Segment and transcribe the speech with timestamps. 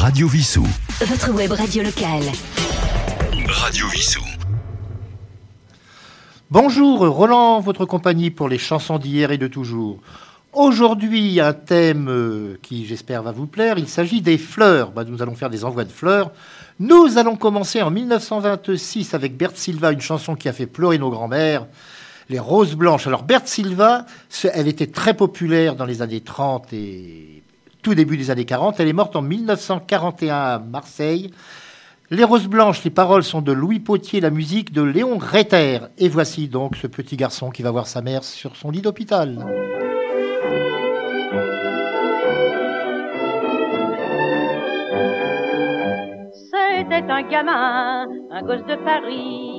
[0.00, 0.66] Radio Vissou.
[1.04, 2.22] Votre web radio locale.
[3.46, 4.22] Radio Vissou.
[6.50, 10.00] Bonjour, Roland, votre compagnie pour les chansons d'hier et de toujours.
[10.54, 13.76] Aujourd'hui, un thème euh, qui, j'espère, va vous plaire.
[13.76, 14.92] Il s'agit des fleurs.
[14.92, 16.32] Bah, nous allons faire des envois de fleurs.
[16.78, 21.10] Nous allons commencer en 1926 avec Berthe Silva, une chanson qui a fait pleurer nos
[21.10, 21.66] grands-mères,
[22.30, 23.06] Les Roses Blanches.
[23.06, 24.06] Alors, Berthe Silva,
[24.54, 27.42] elle était très populaire dans les années 30 et
[27.82, 28.80] tout début des années 40.
[28.80, 31.30] Elle est morte en 1941 à Marseille.
[32.10, 35.78] Les Roses Blanches, les paroles sont de Louis Potier, la musique de Léon Retter.
[35.98, 39.46] Et voici donc ce petit garçon qui va voir sa mère sur son lit d'hôpital.
[46.50, 49.49] C'était un gamin, un gosse de Paris.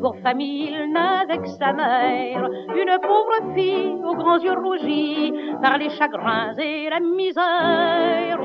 [0.00, 2.48] Pour famille, il n'avait que sa mère.
[2.74, 5.32] Une pauvre fille aux grands yeux rougis
[5.62, 8.40] par les chagrins et la misère.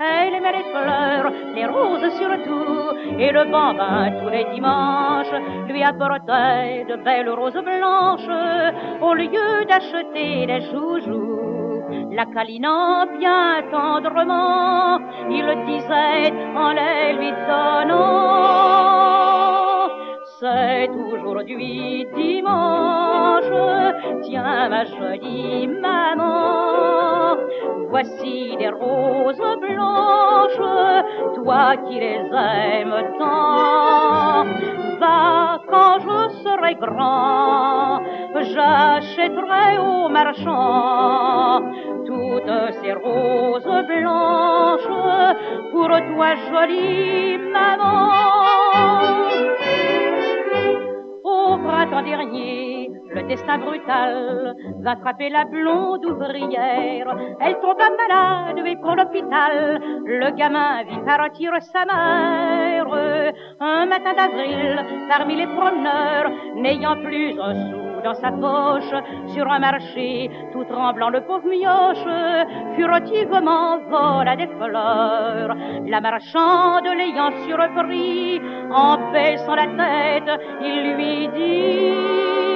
[0.00, 5.34] Elle aimait les fleurs, les roses surtout, et le bambin tous les dimanches
[5.68, 11.82] lui apportait de belles roses blanches au lieu d'acheter des joujoux.
[12.12, 14.98] La câlinant bien tendrement,
[15.28, 19.25] il disait en les lui donnant.
[20.46, 23.50] Aujourd'hui dimanche,
[24.22, 27.36] tiens ma jolie maman,
[27.90, 30.62] voici des roses blanches,
[31.34, 34.44] toi qui les aimes tant.
[35.00, 38.02] Va quand je serai grand,
[38.34, 41.62] j'achèterai au marchand
[42.06, 44.94] toutes ces roses blanches
[45.72, 47.96] pour toi jolie maman.
[51.36, 57.14] Au printemps dernier, le destin brutal va frapper la blonde ouvrière.
[57.40, 62.88] Elle tomba malade et pour l'hôpital, le gamin vit partir sa mère.
[63.60, 68.94] Un matin d'avril, parmi les promeneurs, n'ayant plus un sou dans sa poche,
[69.28, 72.06] sur un marché, tout tremblant, le pauvre mioche,
[72.76, 75.56] furtivement vola des fleurs.
[75.86, 78.40] La marchande l'ayant surpris,
[78.70, 82.55] en baissant la tête, il lui dit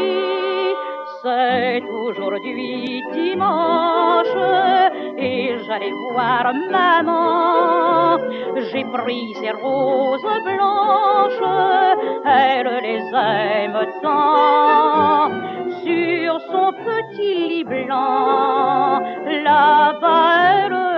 [1.22, 4.26] c'est aujourd'hui dimanche
[5.18, 8.18] et j'allais voir maman.
[8.70, 11.42] J'ai pris ces roses blanches,
[12.24, 15.30] elle les aime tant.
[15.82, 19.00] Sur son petit lit blanc,
[19.44, 20.40] là-bas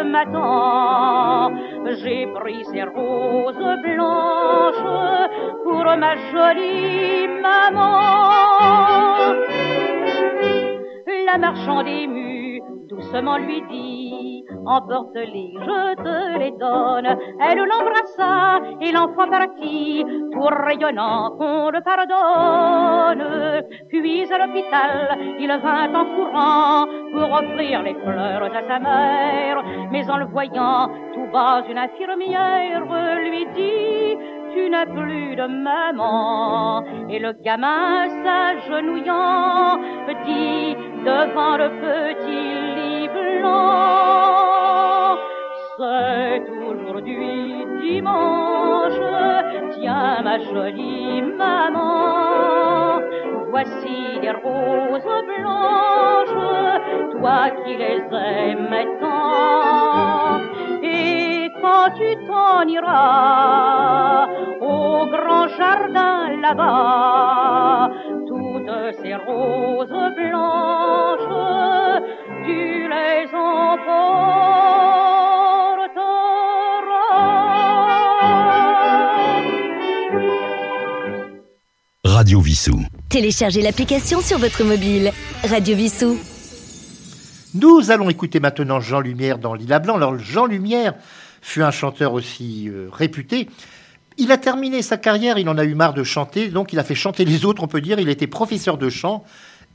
[0.05, 1.53] m'attend.
[2.03, 4.87] J'ai pris ces roses blanches
[5.65, 7.93] pour ma jolie maman.
[11.33, 12.61] La marchande émue
[12.91, 17.07] doucement lui dit Emporte-les, je te les donne.
[17.41, 23.65] Elle l'embrassa et l'enfant partit, tout rayonnant qu'on le pardonne.
[23.89, 29.65] Puis à l'hôpital, il vint en courant pour offrir les fleurs à sa mère.
[29.91, 32.85] Mais en le voyant tout bas, une infirmière
[33.17, 34.19] lui dit
[34.55, 36.85] tu n'as plus de maman.
[37.09, 39.79] Et le gamin s'agenouillant
[40.27, 42.47] dit devant le petit
[42.77, 44.29] lit blanc,
[45.77, 49.01] c'est aujourd'hui dimanche,
[49.75, 53.01] tiens ma jolie maman,
[53.51, 56.41] voici des roses blanches,
[57.13, 60.41] toi qui les aimais tant.
[60.83, 64.29] Et quand tu t'en iras
[64.61, 67.91] au grand jardin là-bas,
[68.67, 71.29] toutes ces roses blanches,
[72.47, 74.43] tu les emporteras.
[82.05, 82.81] Radio Vissou.
[83.09, 85.11] Téléchargez l'application sur votre mobile.
[85.49, 86.19] Radio Vissou.
[87.55, 89.97] Nous allons écouter maintenant Jean Lumière dans Lila Blanc.
[89.97, 90.95] Alors Jean Lumière
[91.41, 93.49] fut un chanteur aussi euh, réputé.
[94.19, 96.85] Il a terminé sa carrière, il en a eu marre de chanter, donc il a
[96.85, 97.99] fait chanter les autres, on peut dire.
[97.99, 99.25] Il était professeur de chant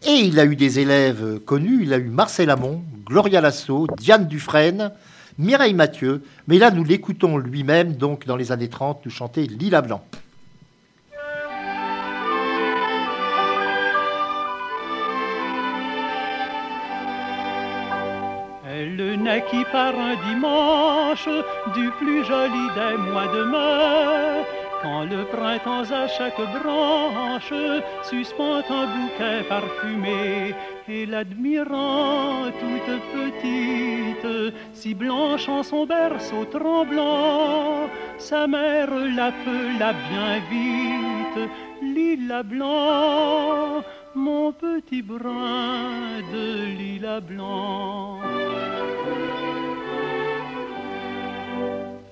[0.06, 1.80] et il a eu des élèves euh, connus.
[1.84, 4.92] Il a eu Marcel Amont, Gloria Lasso, Diane Dufresne,
[5.38, 6.24] Mireille Mathieu.
[6.48, 10.04] Mais là, nous l'écoutons lui-même, donc dans les années 30, nous chanter Lila Blanc.
[19.28, 21.28] Naquit par un dimanche
[21.76, 24.46] du plus joli des mois de mai.
[24.82, 27.54] Quand le printemps à chaque branche
[28.10, 30.56] suspend un bouquet parfumé
[30.88, 41.50] et l'admirant toute petite, si blanche en son berceau tremblant, sa mère l'appela bien vite,
[41.82, 43.84] lilas blanc,
[44.18, 48.20] mon petit brin de lilas blanc.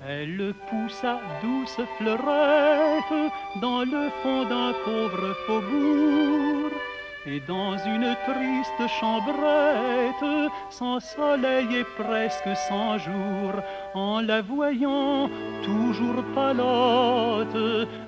[0.08, 6.70] Elle poussa douce fleurette dans le fond d'un pauvre faubourg.
[7.28, 13.50] Et dans une triste chambrette, sans soleil et presque sans jour,
[13.94, 15.28] en la voyant
[15.64, 16.22] toujours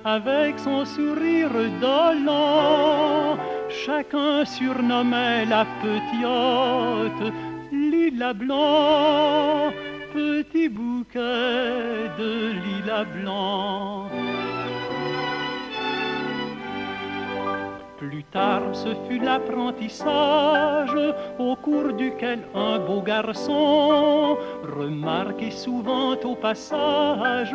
[0.05, 3.37] avec son sourire dolent,
[3.69, 7.33] chacun surnommait la petite
[7.71, 9.71] Lila Blanc
[10.13, 14.09] petit bouquet de lilas blanc.
[18.09, 20.97] Plus tard, ce fut l'apprentissage
[21.37, 27.53] au cours duquel un beau garçon, remarqué souvent au passage,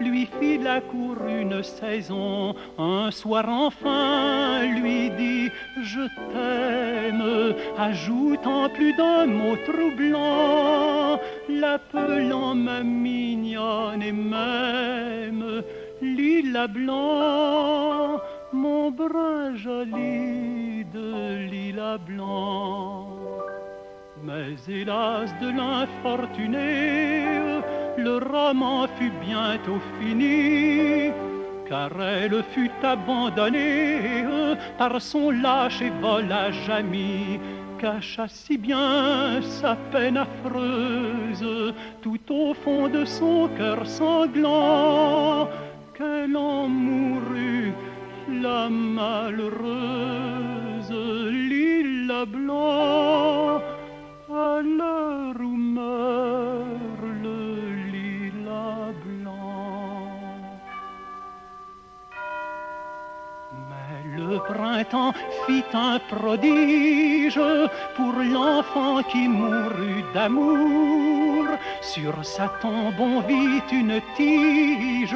[0.00, 2.54] lui fit la cour une saison.
[2.78, 5.50] Un soir enfin lui dit
[5.82, 11.20] Je t'aime, ajoutant plus d'un mot troublant,
[11.50, 15.62] l'appelant ma mignonne et même
[16.00, 18.18] Lila Blanc
[18.52, 23.06] mon bras joli de lilas blanc.
[24.22, 27.24] Mais hélas de l'infortuné,
[27.96, 31.10] le roman fut bientôt fini,
[31.68, 34.24] car elle fut abandonnée
[34.78, 37.40] par son lâche et volage ami,
[37.78, 45.48] cacha si bien sa peine affreuse tout au fond de son cœur sanglant
[45.96, 47.72] qu'elle en mourut
[48.42, 49.70] la malheureuse
[51.48, 53.60] lila blanc
[54.30, 55.56] à l'heure où
[64.30, 65.12] le printemps
[65.46, 67.40] fit un prodige
[67.96, 71.46] pour l'enfant qui mourut d'amour.
[71.80, 75.12] Sur sa tombe on vit une tige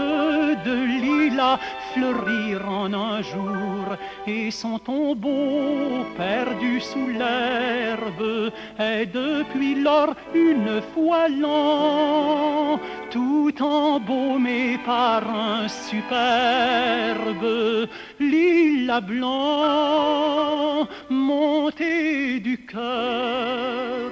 [0.67, 1.59] de lilas
[1.93, 3.85] fleurir en un jour
[4.27, 12.81] et son tombeau perdu sous l'herbe est depuis lors une fois lent
[13.11, 17.45] tout embaumé par un superbe
[18.31, 24.11] lilas blanc monté du cœur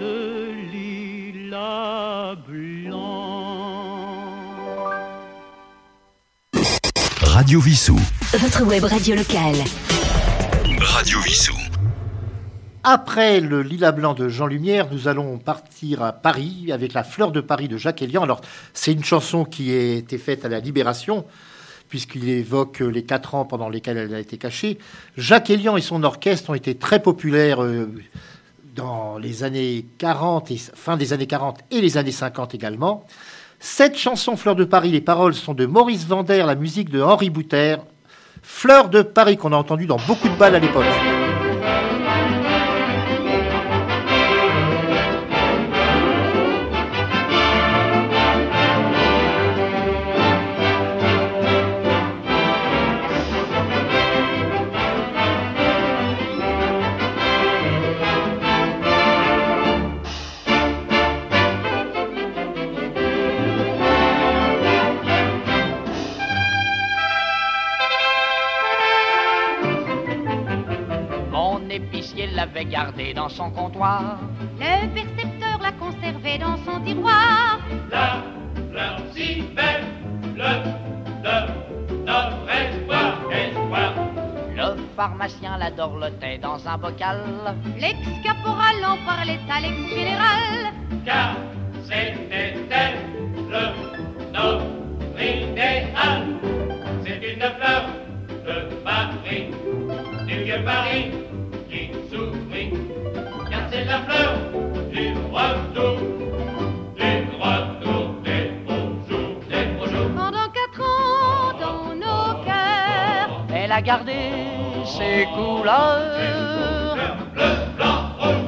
[0.00, 3.74] de lilas blanc.
[7.22, 7.98] Radio Vissou.
[8.32, 9.56] Votre web radio locale.
[10.80, 11.54] Radio Vissou.
[12.86, 17.32] Après le Lilas Blanc de Jean Lumière, nous allons partir à Paris avec la Fleur
[17.32, 18.22] de Paris de Jacques Elian.
[18.22, 18.42] Alors,
[18.74, 21.24] c'est une chanson qui a été faite à la Libération,
[21.94, 24.78] puisqu'il évoque les quatre ans pendant lesquels elle a été cachée.
[25.16, 27.88] Jacques Elian et son orchestre ont été très populaires euh,
[28.74, 33.06] dans les années 40 et fin des années 40 et les années 50 également.
[33.60, 37.30] Cette chanson Fleur de Paris, les paroles sont de Maurice Vander, la musique de Henri
[37.30, 37.76] Bouter.
[38.42, 41.23] Fleur de Paris qu'on a entendu dans beaucoup de balles à l'époque.
[73.14, 74.18] Dans son comptoir.
[74.58, 77.58] Le percepteur l'a conservé dans son tiroir.
[77.90, 78.22] La
[78.70, 79.84] fleur si belle,
[80.36, 80.50] le
[81.24, 81.36] de
[82.04, 83.94] notre espoir, espoir.
[84.54, 87.20] Le pharmacien la dorlotait dans un bocal.
[87.78, 90.72] L'ex-caporal en parlait à l'ex-général.
[91.04, 91.36] Car
[91.84, 92.98] c'était elle,
[93.50, 94.64] le notre
[95.18, 96.22] idéal.
[97.04, 97.84] C'est une fleur
[98.46, 99.50] de Paris,
[100.26, 101.33] du vieux Paris
[103.50, 104.32] car c'est la fleur
[104.92, 105.98] du retour.
[106.96, 110.10] Du retour des beaux jours, des beaux jours.
[110.16, 114.12] Pendant quatre ans, dans nos cœurs, elle a gardé
[114.84, 116.96] ses couleurs.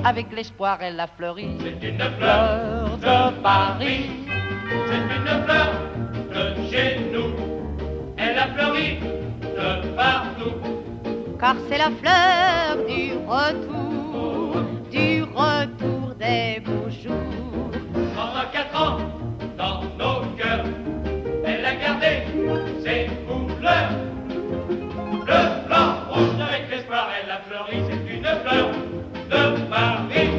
[0.05, 1.59] Avec l'espoir, elle a fleuri.
[1.61, 4.07] C'est une fleur de Paris.
[4.87, 5.73] C'est une fleur
[6.33, 7.35] de chez nous.
[8.17, 8.99] Elle a fleuri
[9.43, 10.57] de partout.
[11.41, 13.86] Car c'est la fleur du retour
[14.97, 17.71] du retour des beaux jours.
[18.15, 18.99] Pendant quatre ans,
[19.59, 20.65] dans nos cœurs,
[21.45, 22.13] elle a gardé
[22.83, 23.91] ses couleurs.
[25.29, 28.71] Le blanc, rouge avec l'espoir, elle a fleuri, c'est une fleur
[29.31, 30.36] de Paris.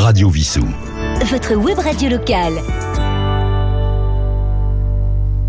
[0.00, 0.66] Radio Vissou.
[1.26, 2.54] Votre web radio locale.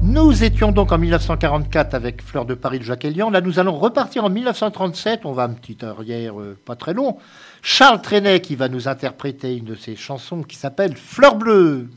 [0.02, 3.30] Nous étions donc en 1944 avec Fleur de Paris de Jacques Elian.
[3.30, 5.22] Là, nous allons repartir en 1937.
[5.24, 7.18] On va un petit arrière euh, pas très long.
[7.62, 11.88] Charles Trenet qui va nous interpréter une de ses chansons qui s'appelle Fleur bleue.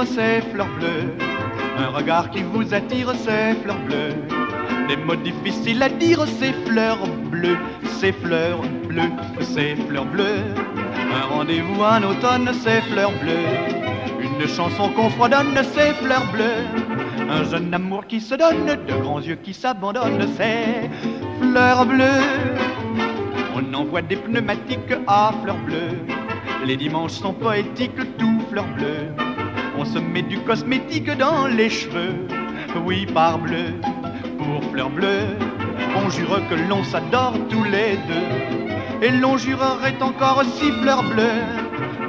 [0.00, 1.14] Respire, c'est fleurs bleues.
[1.78, 4.14] Un regard qui vous attire, c'est fleurs bleues.
[4.88, 10.44] Des mots difficiles à dire, c'est fleurs bleues, c'est fleurs bleues, c'est fleurs bleues.
[11.14, 13.80] Un rendez-vous en automne, c'est fleurs bleues.
[14.20, 16.66] Une chanson qu'on fredonne, c'est fleurs bleues.
[17.28, 20.90] Un jeune amour qui se donne, de grands yeux qui s'abandonnent, c'est
[21.40, 22.24] fleurs bleues.
[23.54, 25.98] On envoie des pneumatiques à fleurs bleues.
[26.66, 29.39] Les dimanches sont poétiques, tout fleurs bleues.
[29.80, 32.26] On se met du cosmétique dans les cheveux.
[32.84, 33.80] Oui, par bleu,
[34.36, 35.38] pour fleurs bleues.
[35.96, 39.06] On jure que l'on s'adore tous les deux.
[39.06, 41.46] Et l'on jurerait encore si fleurs bleues.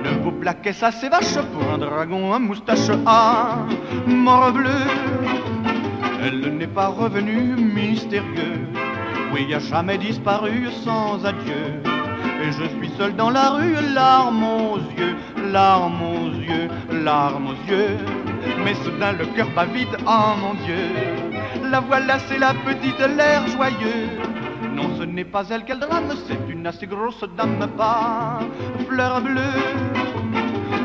[0.03, 3.59] Ne vous plaquez ça, c'est vache pour un dragon, un moustache à
[4.05, 4.81] mort bleu.
[6.25, 8.67] Elle n'est pas revenue mystérieux.
[9.33, 11.81] Oui, a jamais disparu sans adieu.
[12.41, 15.15] Et je suis seul dans la rue, larmes aux yeux,
[15.51, 17.97] larmes aux yeux, larmes aux yeux.
[18.63, 20.85] Mais soudain le cœur bat vite, oh mon Dieu.
[21.69, 24.09] La voilà, c'est la petite, l'air joyeux.
[24.73, 28.39] Non, ce n'est pas elle qu'elle drame, c'est une assez grosse dame, pas
[28.87, 29.61] fleur bleue.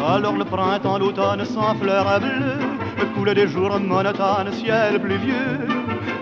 [0.06, 2.76] Alors le printemps, l'automne sans fleurs bleues
[3.14, 5.75] Coule des jours monotones, ciel pluvieux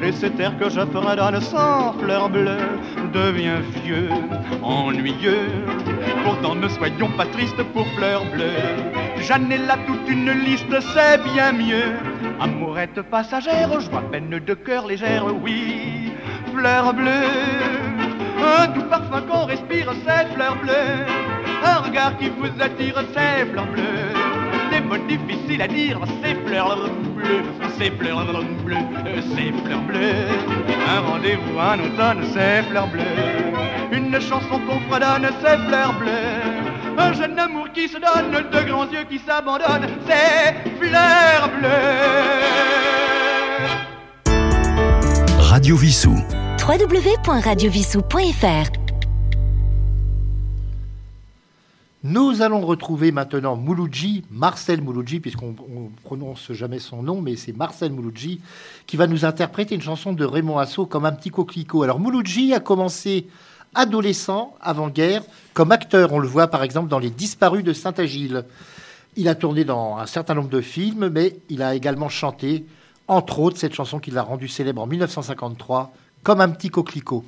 [0.05, 2.79] Et cet air que je fredonne sans fleurs bleues
[3.13, 4.11] Devient vieux,
[4.63, 5.49] ennuyeux.
[6.25, 11.23] Pourtant ne soyons pas tristes pour fleurs bleues J'en ai là toute une liste, c'est
[11.33, 11.93] bien mieux.
[12.41, 16.13] Amourette passagère, joie peine de cœur légère, oui.
[16.53, 17.75] Fleurs bleues
[18.45, 21.07] un doux parfum qu'on respire, c'est fleurs bleues.
[21.65, 24.24] Un regard qui vous attire, c'est fleurs bleues.
[24.85, 27.43] Des mots difficiles à dire, c'est fleurs bleues,
[27.79, 28.27] c'est fleurs
[28.63, 28.77] bleues,
[29.35, 30.29] c'est fleurs bleues.
[30.87, 33.03] Un rendez-vous en automne, c'est fleurs bleues.
[33.93, 36.99] Une chanson qu'on fredonne, c'est fleurs bleues.
[36.99, 42.43] Un jeune amour qui se donne, de grands yeux qui s'abandonnent, c'est fleurs bleues.
[45.39, 46.15] Radio Vissou.
[46.61, 48.84] www.radiovissou.fr
[52.07, 57.57] Nous allons retrouver maintenant Mouloudji, Marcel Mouloudji, puisqu'on ne prononce jamais son nom, mais c'est
[57.57, 58.43] Marcel Mouloudji,
[58.87, 61.83] qui va nous interpréter une chanson de Raymond Asso comme un petit coquelicot.
[61.83, 63.27] Alors Mouloudji a commencé
[63.75, 65.23] adolescent, avant-guerre,
[65.55, 66.13] comme acteur.
[66.13, 68.45] On le voit par exemple dans Les Disparus de Saint-Agile.
[69.17, 72.67] Il a tourné dans un certain nombre de films, mais il a également chanté,
[73.09, 77.25] entre autres, cette chanson qu'il a rendue célèbre en 1953, comme un petit coquelicot.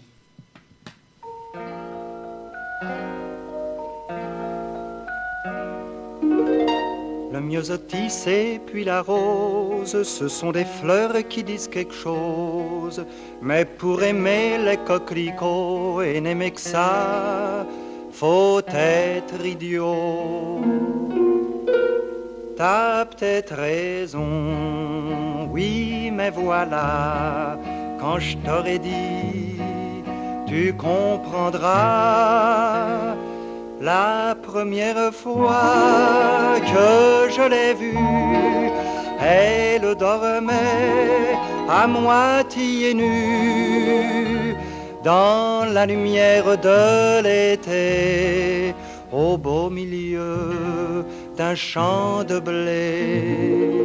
[7.46, 13.04] Myosotis et puis la rose, ce sont des fleurs qui disent quelque chose.
[13.40, 17.66] Mais pour aimer les coquelicots et n'aimer que ça,
[18.12, 20.60] faut être idiot.
[22.56, 27.58] T'as peut-être raison, oui, mais voilà,
[28.00, 29.60] quand je t'aurais dit,
[30.46, 31.76] tu comprendras.
[33.80, 37.98] La première fois que je l'ai vue,
[39.20, 41.36] elle dormait
[41.68, 44.56] à moitié nue
[45.04, 48.74] dans la lumière de l'été,
[49.12, 51.04] au beau milieu
[51.36, 53.84] d'un champ de blé.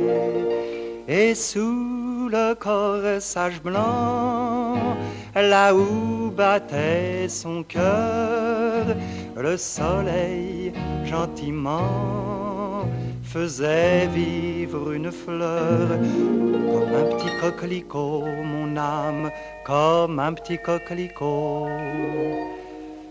[1.07, 4.95] Et sous le corsage blanc,
[5.35, 8.95] là où battait son cœur,
[9.35, 10.73] le soleil
[11.05, 12.85] gentiment
[13.23, 15.87] faisait vivre une fleur
[16.71, 19.31] comme un petit coquelicot, mon âme,
[19.65, 21.67] comme un petit coquelicot.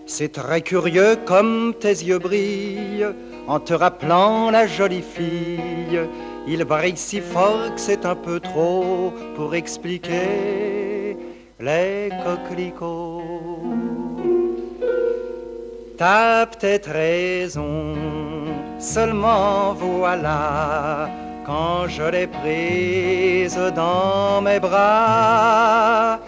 [0.07, 3.07] C'est très curieux comme tes yeux brillent
[3.47, 6.01] en te rappelant la jolie fille.
[6.47, 11.17] Il brille si fort que c'est un peu trop pour expliquer
[11.61, 13.20] les coquelicots.
[16.01, 17.95] T'as peut-être raison,
[18.79, 21.11] seulement voilà,
[21.45, 26.19] quand je l'ai prise dans mes bras,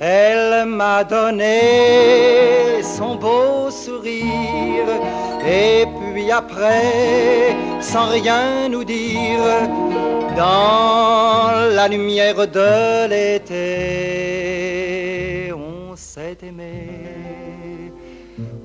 [0.00, 4.88] elle m'a donné son beau sourire,
[5.46, 9.68] et puis après, sans rien nous dire,
[10.38, 13.62] dans la lumière de l'été,
[15.52, 17.01] on s'est aimé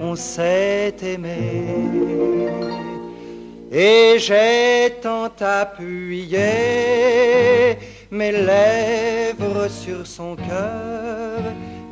[0.10, 1.38] on s'est aimé.
[3.72, 6.50] Et j'ai tant appuyé
[8.10, 11.40] mes lèvres sur son cœur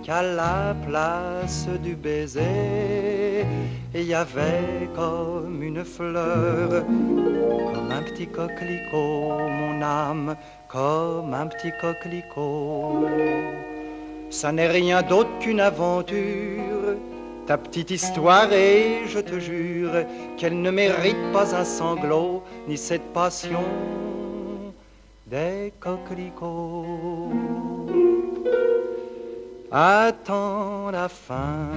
[0.04, 3.46] qu'à la place du baiser,
[3.94, 6.86] il y avait comme une fleur,
[7.74, 10.36] comme un petit coquelicot, mon âme,
[10.70, 13.08] comme un petit coquelicot.
[14.30, 16.96] Ça n'est rien d'autre qu'une aventure
[17.46, 19.92] ta petite histoire et je te jure
[20.38, 23.64] qu'elle ne mérite pas un sanglot ni cette passion
[25.28, 27.32] des coquelicots.
[29.72, 31.70] Attends la fin,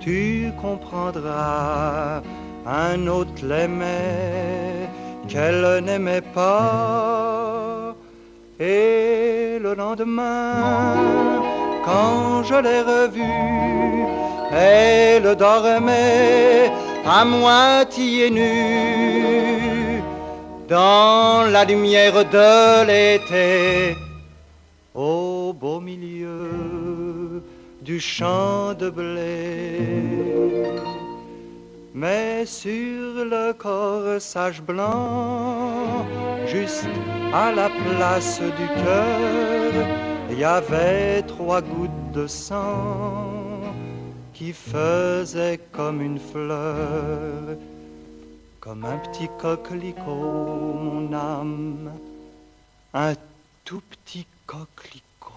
[0.00, 2.22] tu comprendras.
[2.66, 4.88] Un autre l'aimait,
[5.28, 7.94] qu'elle n'aimait pas.
[8.58, 10.94] Et le lendemain,
[11.84, 16.70] quand je l'ai revue, elle dormait
[17.06, 20.02] à moitié nue
[20.68, 23.96] dans la lumière de l'été
[24.94, 27.42] au beau milieu
[27.82, 29.80] du champ de blé.
[31.92, 36.06] Mais sur le corsage blanc,
[36.46, 36.86] juste
[37.32, 39.72] à la place du cœur,
[40.30, 43.43] il y avait trois gouttes de sang
[44.44, 47.56] qui faisait comme une fleur,
[48.60, 51.90] comme un petit coquelicot, mon âme,
[52.92, 53.14] un
[53.64, 55.32] tout petit coquelicot.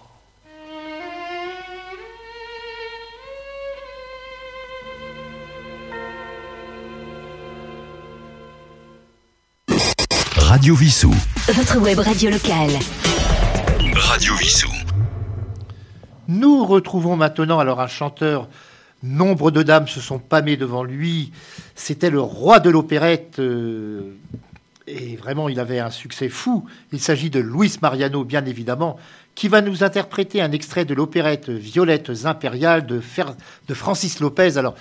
[10.36, 11.14] Radio Vissou.
[11.54, 12.78] Votre web radio locale.
[13.94, 14.70] Radio Vissou.
[16.28, 18.48] Nous retrouvons maintenant alors un chanteur
[19.02, 21.32] Nombre de dames se sont pâmées devant lui.
[21.76, 23.38] C'était le roi de l'opérette.
[23.38, 24.16] Euh,
[24.88, 26.64] et vraiment, il avait un succès fou.
[26.92, 28.96] Il s'agit de Luis Mariano, bien évidemment,
[29.34, 33.00] qui va nous interpréter un extrait de l'opérette Violettes impériales de,
[33.74, 34.58] Francis Lopez.
[34.58, 34.74] Alors,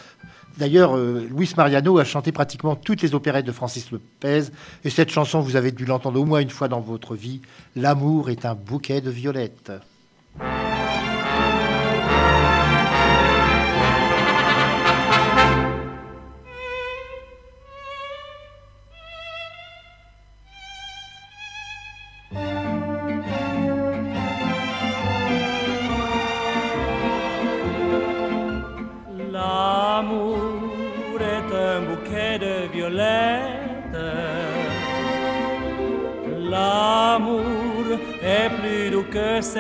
[0.57, 4.45] D'ailleurs, euh, Luis Mariano a chanté pratiquement toutes les opérettes de Francis Lopez.
[4.83, 7.41] Et cette chanson, vous avez dû l'entendre au moins une fois dans votre vie.
[7.75, 9.71] L'amour est un bouquet de violettes.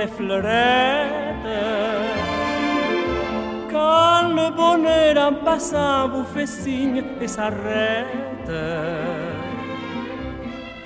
[0.05, 1.61] Fleurettes.
[3.71, 8.51] Quand le bonheur en passant vous fait signe et s'arrête,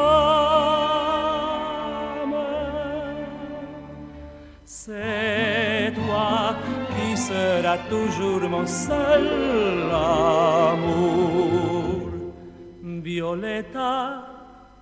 [4.65, 6.35] C'est toi
[6.93, 9.27] qui seras toujours mon seul
[9.93, 11.72] amour.
[13.33, 14.27] Violetta,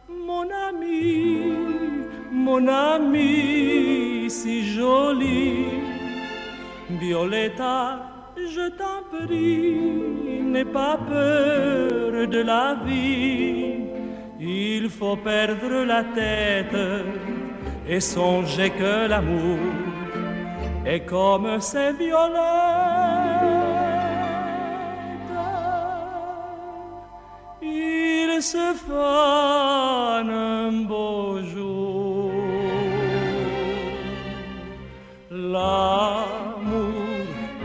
[0.08, 1.52] mon ami,
[2.32, 5.66] mon ami si joli.
[7.00, 8.00] Violetta,
[8.36, 13.84] je t'en prie, n'aie pas peur de la vie.
[14.40, 16.80] Il faut perdre la tête
[17.88, 19.60] et songer que l'amour
[20.84, 22.89] est comme ces violettes.
[28.40, 30.70] Se fane un.
[35.52, 36.92] L'amour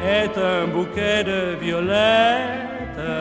[0.04, 3.12] est un bouquet de violettes.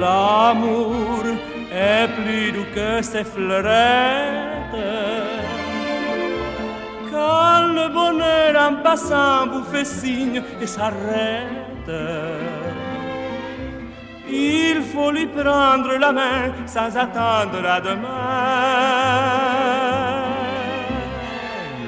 [0.00, 1.24] L'amour
[1.72, 4.88] est plus doux que ces fleurettes.
[7.10, 11.90] Quand le bonheur en passant vous fait signe et s'arrête,
[14.32, 18.32] il faut lui prendre la main sans attendre à demain.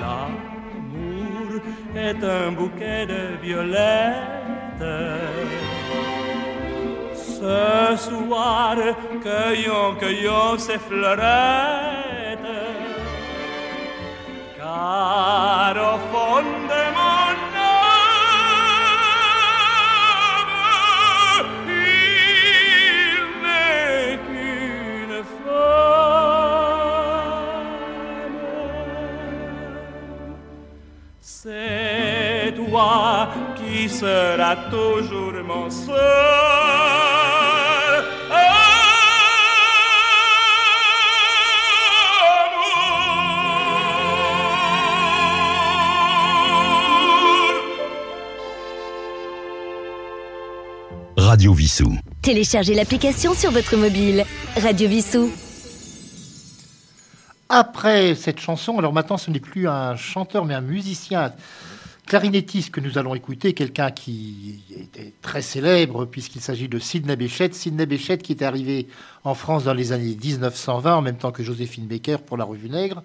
[0.01, 1.61] L'amour
[1.97, 4.95] est un bouquet de violettes.
[7.15, 8.77] Ce soir,
[9.23, 12.05] cueillons, cueillons ces fleurettes.
[14.59, 15.94] Car
[33.95, 35.95] qui seras toujours mon seul
[51.17, 51.97] Radio Vissou.
[52.23, 54.25] Téléchargez l'application sur votre mobile.
[54.57, 55.31] Radio Vissou.
[57.49, 61.33] Après cette chanson, alors maintenant ce n'est plus un chanteur mais un musicien
[62.07, 67.53] clarinettiste que nous allons écouter, quelqu'un qui était très célèbre puisqu'il s'agit de Sidney Bechet.
[67.53, 68.87] Sidney Bechet qui était arrivé
[69.25, 72.69] en France dans les années 1920 en même temps que Joséphine Baker pour la Revue
[72.69, 73.03] Nègre.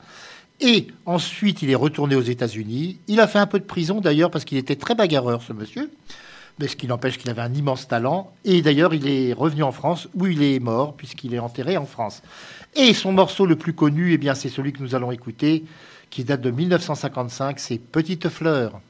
[0.61, 2.99] Et ensuite, il est retourné aux États-Unis.
[3.07, 5.89] Il a fait un peu de prison d'ailleurs parce qu'il était très bagarreur, ce monsieur.
[6.59, 8.33] Mais ce qui n'empêche qu'il avait un immense talent.
[8.43, 11.85] Et d'ailleurs, il est revenu en France où il est mort puisqu'il est enterré en
[11.85, 12.21] France.
[12.75, 15.63] Et son morceau le plus connu, eh bien, c'est celui que nous allons écouter,
[16.09, 18.81] qui date de 1955, c'est Petite Fleur.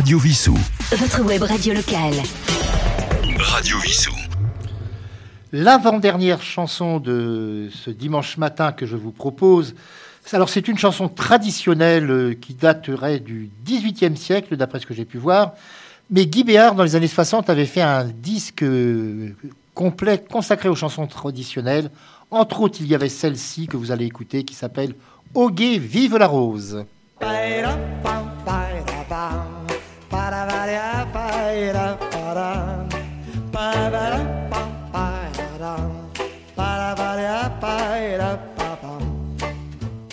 [0.00, 0.56] Radio Vissou.
[0.92, 2.14] Votre web radio locale.
[3.38, 4.14] Radio Vissou.
[5.52, 9.74] L'avant-dernière chanson de ce dimanche matin que je vous propose,
[10.32, 15.04] alors c'est une chanson traditionnelle euh, qui daterait du XVIIIe siècle, d'après ce que j'ai
[15.04, 15.52] pu voir.
[16.10, 19.36] Mais Guy Béard, dans les années 60, avait fait un disque euh,
[19.74, 21.90] complet consacré aux chansons traditionnelles.
[22.30, 24.94] Entre autres, il y avait celle-ci que vous allez écouter qui s'appelle
[25.34, 26.86] Hoguet, vive la rose.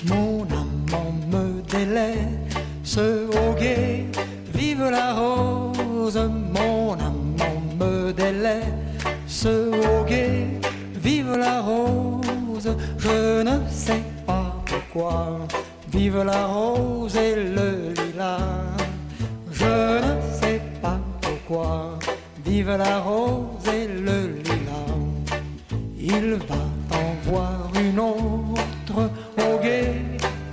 [0.06, 4.06] Mon amant me délaisse au guet,
[4.54, 6.18] vive la rose.
[6.18, 10.48] Mon amant me délaisse au guet,
[10.96, 12.76] vive la rose.
[12.98, 15.40] Je ne sais pas pourquoi,
[15.92, 18.77] vive la rose et le lilas.
[22.48, 24.98] Vive la rose et le lilas.
[26.00, 26.64] Il va
[27.02, 29.00] en voir une autre
[29.38, 29.96] au guet,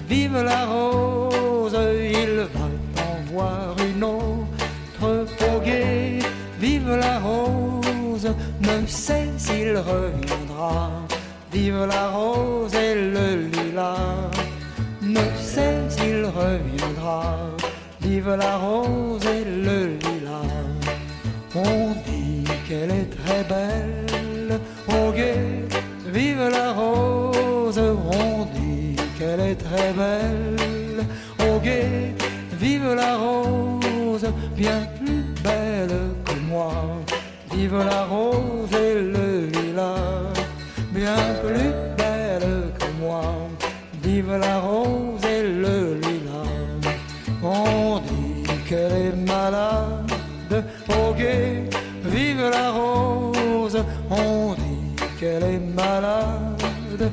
[0.09, 1.77] vive la rose.
[2.21, 2.67] Il va
[3.09, 6.19] en voir une autre au guet,
[6.59, 8.29] vive la rose.
[8.61, 10.91] Ne sait s'il reviendra,
[11.53, 14.31] vive la rose et le lilas.
[15.01, 17.37] Ne sait s'il reviendra,
[18.01, 19.14] vive la rose
[23.41, 25.67] est belle, au guet,
[26.07, 27.79] vive la rose.
[27.79, 31.01] On dit qu'elle est très belle,
[31.49, 32.15] au guet,
[32.53, 36.75] vive la rose, bien plus belle que moi.
[37.53, 40.33] Vive la rose et le lilas,
[40.93, 43.23] bien plus belle que moi.
[44.03, 46.95] Vive la rose et le lilas.
[47.43, 50.65] On dit qu'elle est malade,
[54.11, 57.11] On dit qu'elle est malade,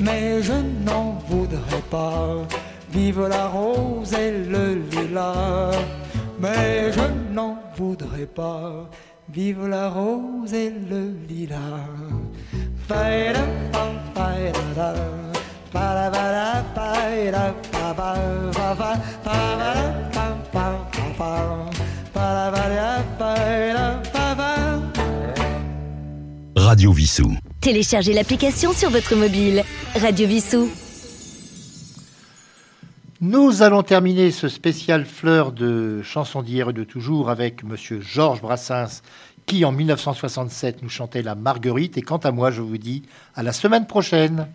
[0.00, 0.52] Mais je
[0.84, 2.46] n'en voudrais pas,
[2.92, 5.70] vive la rose et le lilas.
[6.38, 8.88] Mais je n'en voudrais pas,
[9.28, 11.56] vive la rose et le lilas.
[26.56, 27.45] Radio Vissou.
[27.66, 29.64] Téléchargez l'application sur votre mobile.
[30.00, 30.70] Radio Vissou.
[33.20, 38.40] Nous allons terminer ce spécial fleur de chansons d'hier et de toujours avec Monsieur Georges
[38.40, 39.02] Brassens
[39.46, 43.02] qui en 1967 nous chantait la Marguerite et quant à moi je vous dis
[43.34, 44.46] à la semaine prochaine.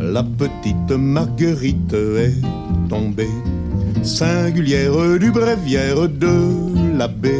[0.00, 2.40] La petite Marguerite est
[2.88, 3.28] tombée,
[4.06, 7.34] singulière du bréviaire de l'abbé.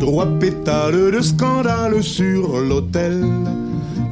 [0.00, 3.24] Trois pétales de scandale sur l'autel,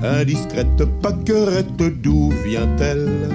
[0.03, 3.31] indiscrète paquerette, d'où vient-elle?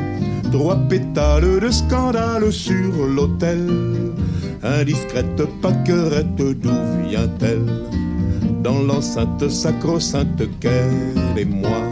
[0.52, 3.68] Trois pétales de scandale sur l'autel,
[4.62, 7.66] indiscrète paquerette, d'où vient-elle?
[8.62, 11.84] Dans l'enceinte sacro-sainte qu'elle et moi.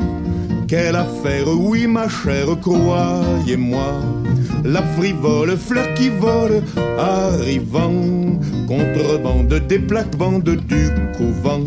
[0.68, 3.94] Quelle affaire, oui ma chère, croyez-moi.
[4.64, 6.62] La frivole fleur qui vole,
[6.98, 11.66] arrivant, contrebande des plates-bandes du couvent.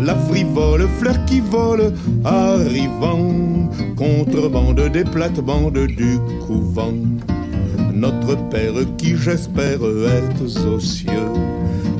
[0.00, 1.92] La frivole fleur qui vole,
[2.24, 6.94] arrivant, contrebande des plates-bandes du couvent.
[7.92, 11.32] Notre Père qui j'espère est aux cieux,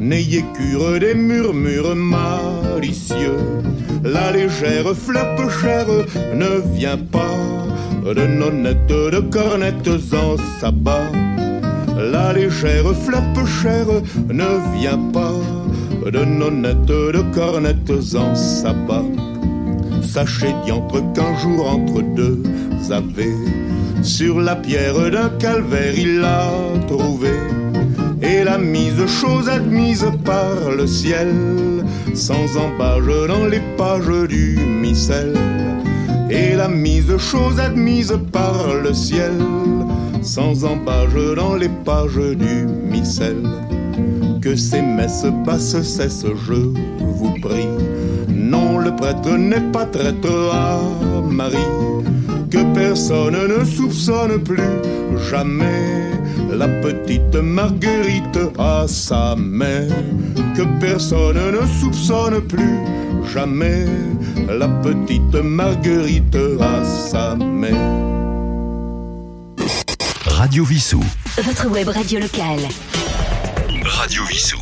[0.01, 3.37] n'ayez cure des murmures malicieux.
[4.05, 5.89] La légère fleur peu chère
[6.35, 7.35] ne vient pas
[8.15, 11.13] de nonnettes, de cornettes en sabbat.
[11.97, 13.87] La légère fleur peu chère
[14.29, 15.35] ne vient pas
[16.11, 19.05] de nonnettes, de cornettes en sabbat.
[20.03, 22.43] Sachez diantre qu'un jour entre deux
[22.91, 23.35] avez
[24.03, 26.51] sur la pierre d'un calvaire il l'a
[26.87, 27.33] trouvé
[28.23, 31.29] et la mise chose admise par le ciel
[32.15, 35.35] sans embâche dans les pages du missel
[36.31, 39.33] et la mise chose admise par le ciel
[40.23, 43.43] sans embâche dans les pages du missel.
[44.43, 47.69] Que ces messes basses cessent je vous prie.
[48.29, 50.79] Non le prêtre n'est pas traître à
[51.23, 51.57] Marie.
[52.51, 54.63] Que personne ne soupçonne plus
[55.31, 56.09] jamais
[56.53, 59.93] la petite Marguerite à sa mère,
[60.57, 62.79] que personne ne soupçonne plus
[63.33, 63.87] jamais
[64.47, 67.75] la petite Marguerite à sa mère.
[70.27, 71.03] Radio Vissou.
[71.43, 72.61] Votre web radio locale.
[73.85, 74.59] Radio Vissou.